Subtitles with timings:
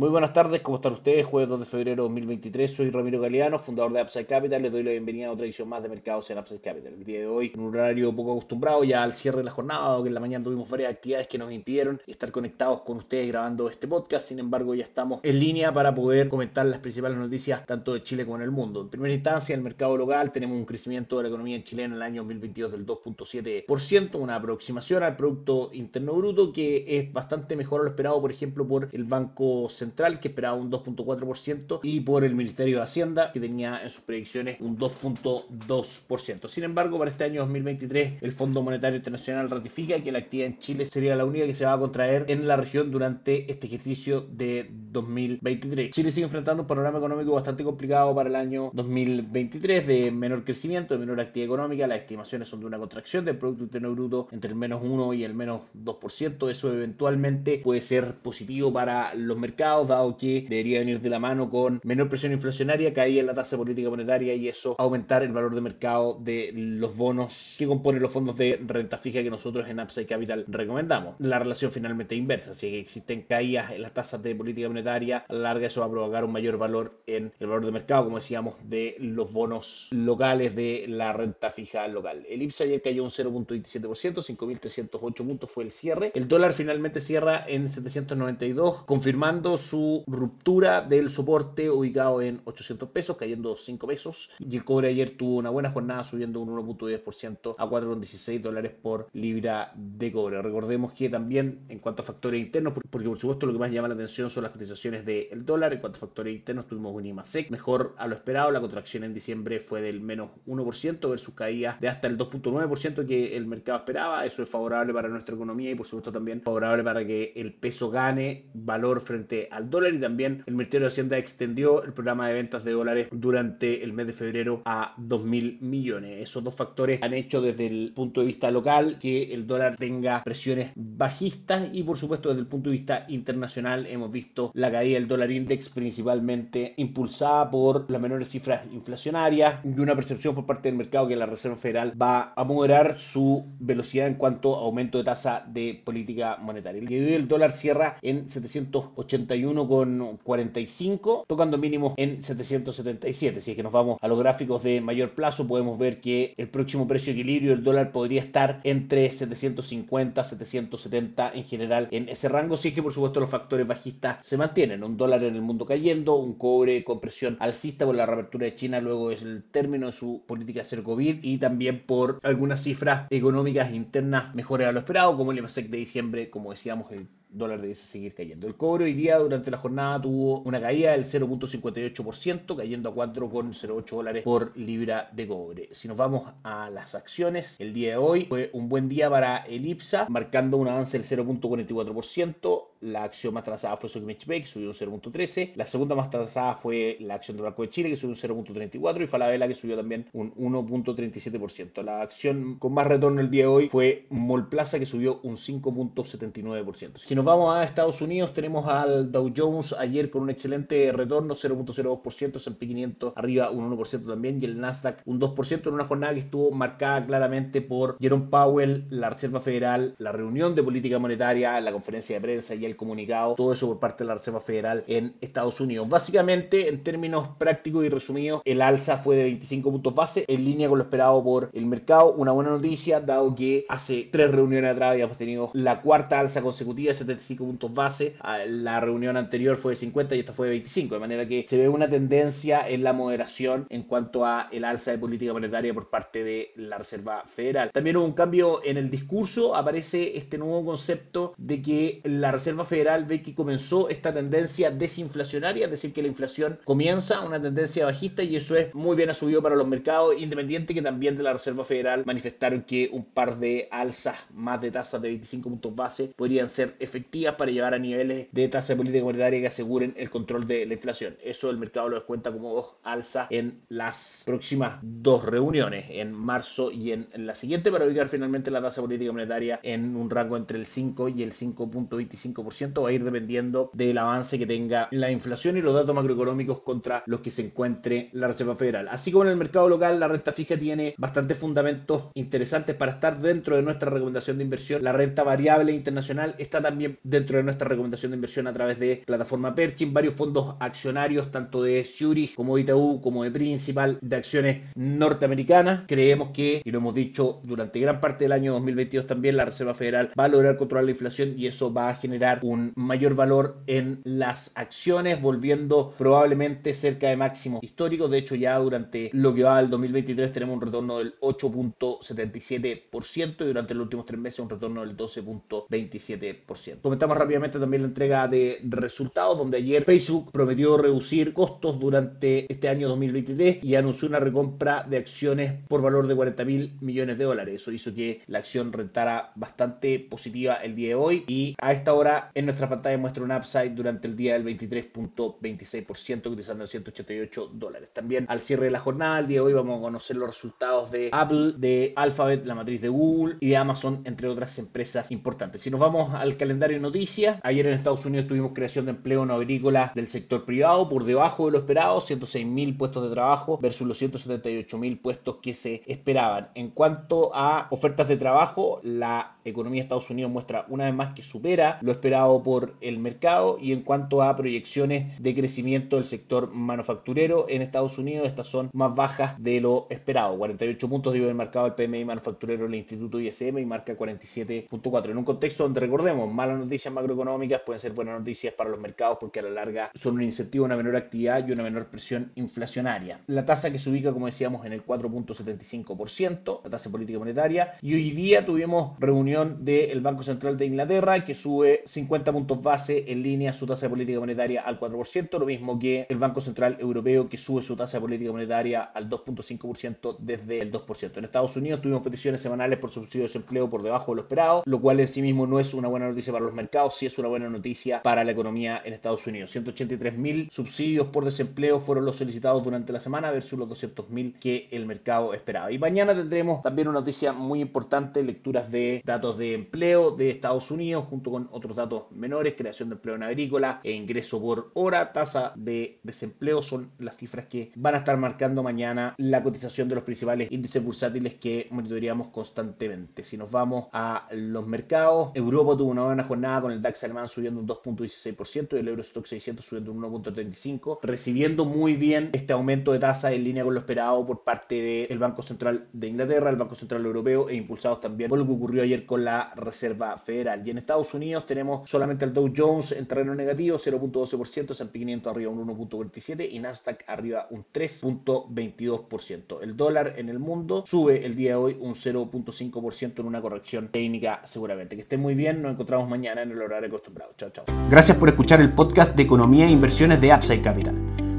[0.00, 1.26] Muy buenas tardes, ¿cómo están ustedes?
[1.26, 4.62] Jueves 2 de febrero de 2023, soy Ramiro Galeano, fundador de Upside Capital.
[4.62, 6.94] Les doy la bienvenida a otra edición más de mercados en Upside Capital.
[6.94, 10.00] El día de hoy, en un horario poco acostumbrado ya al cierre de la jornada,
[10.00, 13.68] que en la mañana tuvimos varias actividades que nos impidieron estar conectados con ustedes grabando
[13.68, 14.26] este podcast.
[14.26, 18.24] Sin embargo, ya estamos en línea para poder comentar las principales noticias tanto de Chile
[18.24, 18.80] como en el mundo.
[18.80, 21.84] En primera instancia, en el mercado local tenemos un crecimiento de la economía en Chile
[21.84, 27.54] en el año 2022 del 2.7%, una aproximación al Producto Interno Bruto que es bastante
[27.54, 32.00] mejor a lo esperado, por ejemplo, por el Banco Central, que esperaba un 2.4% y
[32.00, 36.48] por el Ministerio de Hacienda que tenía en sus predicciones un 2.2%.
[36.48, 40.58] Sin embargo, para este año 2023 el Fondo Monetario Internacional ratifica que la actividad en
[40.58, 44.22] Chile sería la única que se va a contraer en la región durante este ejercicio
[44.22, 45.90] de 2023.
[45.90, 50.94] Chile sigue enfrentando un panorama económico bastante complicado para el año 2023 de menor crecimiento,
[50.94, 51.86] de menor actividad económica.
[51.86, 55.24] Las estimaciones son de una contracción del Producto Interno Bruto entre el menos 1 y
[55.24, 56.50] el menos 2%.
[56.50, 61.50] Eso eventualmente puede ser positivo para los mercados, dado que debería venir de la mano
[61.50, 65.54] con menor presión inflacionaria, caída en la tasa política monetaria y eso aumentar el valor
[65.54, 69.80] de mercado de los bonos que componen los fondos de renta fija que nosotros en
[69.80, 71.16] Upside Capital recomendamos.
[71.18, 75.40] La relación finalmente inversa, si existen caídas en las tasas de política monetaria, a la
[75.40, 78.56] larga eso va a provocar un mayor valor en el valor de mercado, como decíamos,
[78.68, 82.26] de los bonos locales de la renta fija local.
[82.28, 86.12] El IPSA ayer cayó un 0.27%, 5.308 puntos fue el cierre.
[86.14, 93.16] El dólar finalmente cierra en 792, confirmando su ruptura del soporte ubicado en 800 pesos,
[93.16, 94.30] cayendo 5 pesos.
[94.40, 99.08] Y el cobre ayer tuvo una buena jornada, subiendo un 1.10% a 4.16 dólares por
[99.12, 100.42] libra de cobre.
[100.42, 103.88] Recordemos que también en cuanto a factores internos, porque por supuesto lo que más llama
[103.88, 105.72] la atención son las cotizaciones del dólar.
[105.72, 108.50] En cuanto a factores internos, tuvimos un IMASEC mejor a lo esperado.
[108.50, 113.36] La contracción en diciembre fue del menos 1% versus caída de hasta el 2.9% que
[113.36, 114.26] el mercado esperaba.
[114.26, 117.90] Eso es favorable para nuestra economía y por supuesto también favorable para que el peso
[117.90, 122.34] gane valor frente al dólar y también el Ministerio de Hacienda extendió el programa de
[122.34, 126.22] ventas de dólares durante el mes de febrero a 2.000 millones.
[126.22, 130.22] Esos dos factores han hecho desde el punto de vista local que el dólar tenga
[130.24, 134.98] presiones bajistas y por supuesto desde el punto de vista internacional hemos visto la caída
[134.98, 140.68] del dólar index principalmente impulsada por las menores cifras inflacionarias y una percepción por parte
[140.68, 144.98] del mercado que la Reserva Federal va a moderar su velocidad en cuanto a aumento
[144.98, 146.80] de tasa de política monetaria.
[146.80, 153.40] El dólar cierra en 781 con 45, tocando mínimos en 777.
[153.40, 156.48] Si es que nos vamos a los gráficos de mayor plazo, podemos ver que el
[156.48, 162.28] próximo precio de equilibrio del dólar podría estar entre 750, 770 en general en ese
[162.28, 162.56] rango.
[162.56, 164.84] Si es que por supuesto los factores bajistas se mantienen.
[164.84, 168.54] Un dólar en el mundo cayendo, un cobre con presión alcista por la reapertura de
[168.54, 173.06] China luego es el término de su política ser COVID y también por algunas cifras
[173.10, 177.60] económicas internas mejores a lo esperado, como el IMASEC de diciembre, como decíamos, el dólar
[177.60, 178.46] debe seguir cayendo.
[178.46, 183.90] El cobre hoy día durante la jornada tuvo una caída del 0.58%, cayendo a 4,08
[183.90, 185.68] dólares por libra de cobre.
[185.72, 189.38] Si nos vamos a las acciones, el día de hoy fue un buen día para
[189.38, 192.69] el IPSA, marcando un avance del 0.44%.
[192.80, 195.52] La acción más trazada fue Sokimich Bay, que subió un 0.13.
[195.54, 199.02] La segunda más trazada fue la acción del Banco de Chile, que subió un 0.34.
[199.02, 201.82] Y Falabella, que subió también un 1.37%.
[201.82, 206.96] La acción con más retorno el día de hoy fue Molplaza, que subió un 5.79%.
[206.96, 211.34] Si nos vamos a Estados Unidos, tenemos al Dow Jones ayer con un excelente retorno,
[211.34, 216.14] 0.02%, S&P 500 arriba un 1% también y el Nasdaq un 2% en una jornada
[216.14, 221.60] que estuvo marcada claramente por Jerome Powell, la Reserva Federal, la reunión de política monetaria,
[221.60, 225.14] la conferencia de prensa y comunicado, todo eso por parte de la Reserva Federal en
[225.20, 225.88] Estados Unidos.
[225.88, 230.68] Básicamente, en términos prácticos y resumidos, el alza fue de 25 puntos base, en línea
[230.68, 232.12] con lo esperado por el mercado.
[232.12, 236.92] Una buena noticia, dado que hace tres reuniones atrás habíamos tenido la cuarta alza consecutiva,
[236.94, 238.14] 75 puntos base.
[238.46, 241.58] La reunión anterior fue de 50 y esta fue de 25, de manera que se
[241.58, 245.88] ve una tendencia en la moderación en cuanto a el alza de política monetaria por
[245.90, 247.70] parte de la Reserva Federal.
[247.72, 252.59] También hubo un cambio en el discurso, aparece este nuevo concepto de que la Reserva
[252.64, 257.86] Federal ve que comenzó esta tendencia desinflacionaria, es decir, que la inflación comienza una tendencia
[257.86, 261.32] bajista y eso es muy bien asumido para los mercados, independiente que también de la
[261.32, 266.12] Reserva Federal manifestaron que un par de alzas más de tasas de 25 puntos base
[266.16, 270.46] podrían ser efectivas para llevar a niveles de tasa política monetaria que aseguren el control
[270.46, 271.16] de la inflación.
[271.22, 276.70] Eso el mercado lo descuenta como dos alzas en las próximas dos reuniones, en marzo
[276.70, 280.58] y en, la siguiente, para ubicar finalmente la tasa política monetaria en un rango entre
[280.58, 285.10] el 5 y el 5.25% 4% va a ir dependiendo del avance que tenga la
[285.10, 288.88] inflación y los datos macroeconómicos contra los que se encuentre la Reserva Federal.
[288.88, 293.20] Así como en el mercado local, la renta fija tiene bastantes fundamentos interesantes para estar
[293.20, 294.82] dentro de nuestra recomendación de inversión.
[294.82, 299.02] La renta variable internacional está también dentro de nuestra recomendación de inversión a través de
[299.06, 304.16] plataforma Perchin, varios fondos accionarios, tanto de Zurich como de Itaú, como de Principal, de
[304.16, 305.84] acciones norteamericanas.
[305.86, 309.74] Creemos que, y lo hemos dicho durante gran parte del año 2022 también, la Reserva
[309.74, 313.62] Federal va a lograr controlar la inflación y eso va a generar un mayor valor
[313.66, 318.10] en las acciones, volviendo probablemente cerca de máximos históricos.
[318.10, 323.44] De hecho, ya durante lo que va al 2023 tenemos un retorno del 8.77% y
[323.44, 326.80] durante los últimos tres meses un retorno del 12.27%.
[326.82, 332.68] Comentamos rápidamente también la entrega de resultados, donde ayer Facebook prometió reducir costos durante este
[332.68, 337.24] año 2023 y anunció una recompra de acciones por valor de 40 mil millones de
[337.24, 337.54] dólares.
[337.56, 341.94] Eso hizo que la acción rentara bastante positiva el día de hoy y a esta
[341.94, 347.90] hora en nuestra pantalla muestra un upside durante el día del 23.26% utilizando 188 dólares.
[347.92, 350.90] También al cierre de la jornada, el día de hoy vamos a conocer los resultados
[350.90, 355.62] de Apple, de Alphabet, la matriz de Google y de Amazon, entre otras empresas importantes.
[355.62, 359.24] Si nos vamos al calendario de noticias, ayer en Estados Unidos tuvimos creación de empleo
[359.26, 363.58] no agrícola del sector privado por debajo de lo esperado, 106 mil puestos de trabajo
[363.58, 366.48] versus los 178 mil puestos que se esperaban.
[366.54, 371.14] En cuanto a ofertas de trabajo, la economía de Estados Unidos muestra una vez más
[371.14, 376.04] que supera lo esperado por el mercado y en cuanto a proyecciones de crecimiento del
[376.04, 380.36] sector manufacturero en Estados Unidos, estas son más bajas de lo esperado.
[380.36, 385.10] 48 puntos digo el mercado del PMI manufacturero del Instituto ISM y marca 47.4.
[385.10, 389.18] En un contexto donde recordemos, malas noticias macroeconómicas pueden ser buenas noticias para los mercados
[389.20, 392.32] porque a la larga son un incentivo a una menor actividad y una menor presión
[392.34, 393.20] inflacionaria.
[393.26, 397.94] La tasa que se ubica, como decíamos, en el 4.75%, la tasa política monetaria, y
[397.94, 398.98] hoy día tuvimos
[399.30, 403.86] reunión del Banco Central de Inglaterra que sube 50 puntos base en línea su tasa
[403.86, 407.76] de política monetaria al 4%, lo mismo que el Banco Central Europeo que sube su
[407.76, 411.16] tasa de política monetaria al 2.5% desde el 2%.
[411.16, 414.62] En Estados Unidos tuvimos peticiones semanales por subsidio de desempleo por debajo de lo esperado,
[414.66, 417.18] lo cual en sí mismo no es una buena noticia para los mercados, sí es
[417.18, 419.50] una buena noticia para la economía en Estados Unidos.
[419.52, 424.34] 183 mil subsidios por desempleo fueron los solicitados durante la semana versus los 200 mil
[424.40, 425.70] que el mercado esperaba.
[425.70, 430.70] Y mañana tendremos también una noticia muy importante, lecturas de datos de empleo de Estados
[430.70, 435.12] Unidos junto con otros datos menores, creación de empleo en agrícola e ingreso por hora,
[435.12, 439.96] tasa de desempleo son las cifras que van a estar marcando mañana la cotización de
[439.96, 443.22] los principales índices bursátiles que monitoreamos constantemente.
[443.22, 447.28] Si nos vamos a los mercados, Europa tuvo una buena jornada con el DAX alemán
[447.28, 452.92] subiendo un 2.16% y el Eurostock 600 subiendo un 1.35%, recibiendo muy bien este aumento
[452.92, 456.56] de tasa en línea con lo esperado por parte del Banco Central de Inglaterra, el
[456.56, 460.64] Banco Central Europeo e impulsados también por lo que ocurrió ayer con la Reserva Federal.
[460.64, 465.32] Y en Estados Unidos tenemos solamente el Dow Jones en terreno negativo, 0.12%, S&P 500
[465.32, 469.62] arriba un 1.47% y Nasdaq arriba un 3.22%.
[469.62, 473.88] El dólar en el mundo sube el día de hoy un 0.5% en una corrección
[473.88, 474.94] técnica seguramente.
[474.94, 477.32] Que estén muy bien, nos encontramos mañana en el horario acostumbrado.
[477.36, 477.64] Chao, chao.
[477.90, 480.94] Gracias por escuchar el podcast de Economía e Inversiones de Upside Capital.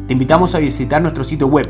[0.08, 1.70] Te invitamos a visitar nuestro sitio web